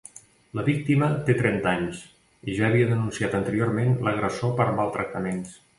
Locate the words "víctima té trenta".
0.69-1.69